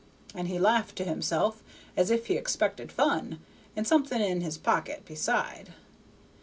And 0.33 0.47
he 0.47 0.57
laughed 0.57 0.95
to 0.95 1.03
himself 1.03 1.61
as 1.95 2.09
if 2.09 2.25
he 2.25 2.33
expected 2.35 2.91
fun, 2.91 3.37
and 3.75 3.87
something 3.87 4.19
in 4.19 4.41
his 4.41 4.57
pocket 4.57 5.05
beside. 5.05 5.73